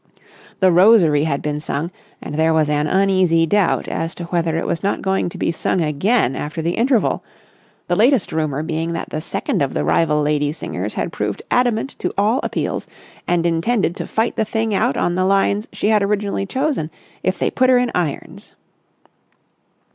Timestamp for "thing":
14.43-14.73